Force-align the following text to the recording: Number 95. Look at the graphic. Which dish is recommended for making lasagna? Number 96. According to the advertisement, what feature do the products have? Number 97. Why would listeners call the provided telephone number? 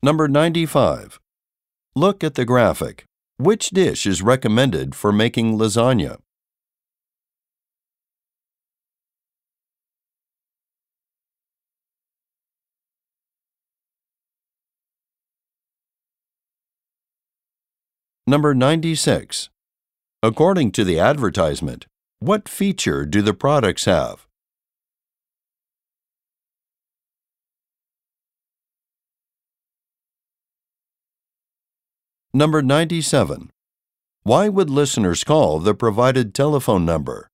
Number 0.00 0.28
95. 0.28 1.18
Look 1.96 2.22
at 2.22 2.36
the 2.36 2.44
graphic. 2.44 3.04
Which 3.36 3.70
dish 3.70 4.06
is 4.06 4.22
recommended 4.22 4.94
for 4.94 5.10
making 5.10 5.58
lasagna? 5.58 6.18
Number 18.24 18.54
96. 18.54 19.48
According 20.22 20.70
to 20.72 20.84
the 20.84 21.00
advertisement, 21.00 21.86
what 22.20 22.48
feature 22.48 23.04
do 23.04 23.20
the 23.20 23.34
products 23.34 23.86
have? 23.86 24.27
Number 32.34 32.60
97. 32.60 33.50
Why 34.22 34.50
would 34.50 34.68
listeners 34.68 35.24
call 35.24 35.60
the 35.60 35.74
provided 35.74 36.34
telephone 36.34 36.84
number? 36.84 37.30